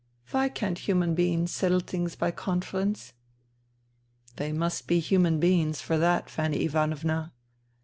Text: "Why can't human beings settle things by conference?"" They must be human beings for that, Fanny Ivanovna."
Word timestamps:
"Why 0.31 0.49
can't 0.49 0.79
human 0.79 1.13
beings 1.13 1.51
settle 1.51 1.79
things 1.79 2.15
by 2.15 2.31
conference?"" 2.31 3.13
They 4.37 4.51
must 4.51 4.87
be 4.87 4.97
human 4.99 5.39
beings 5.39 5.79
for 5.79 5.95
that, 5.99 6.27
Fanny 6.27 6.63
Ivanovna." 6.65 7.33